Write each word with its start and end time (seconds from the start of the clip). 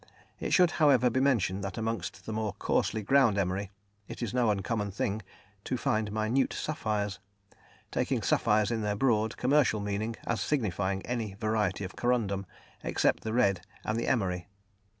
It 0.39 0.51
should, 0.51 0.71
however, 0.81 1.11
be 1.11 1.19
mentioned 1.19 1.63
that 1.63 1.77
amongst 1.77 2.25
the 2.25 2.33
more 2.33 2.53
coarsely 2.53 3.03
ground 3.03 3.37
emery 3.37 3.69
it 4.07 4.23
is 4.23 4.33
no 4.33 4.49
uncommon 4.49 4.89
thing 4.89 5.21
to 5.65 5.77
find 5.77 6.11
minute 6.11 6.53
sapphires, 6.53 7.19
taking 7.91 8.23
sapphires 8.23 8.71
in 8.71 8.81
their 8.81 8.95
broad, 8.95 9.37
commercial 9.37 9.79
meaning, 9.79 10.15
as 10.25 10.41
signifying 10.41 11.05
any 11.05 11.35
variety 11.35 11.83
of 11.83 11.95
corundum, 11.95 12.47
except 12.83 13.21
the 13.21 13.31
red 13.31 13.61
and 13.85 13.95
the 13.95 14.07
emery. 14.07 14.47